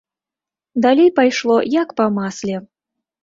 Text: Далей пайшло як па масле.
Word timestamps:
Далей 0.85 1.11
пайшло 1.19 1.57
як 1.81 1.93
па 2.01 2.05
масле. 2.17 2.55